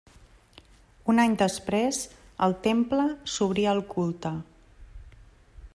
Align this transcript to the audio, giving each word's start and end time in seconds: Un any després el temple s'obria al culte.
Un 1.13 1.21
any 1.23 1.35
després 1.41 1.99
el 2.47 2.57
temple 2.67 3.05
s'obria 3.35 3.71
al 3.75 3.85
culte. 3.95 4.33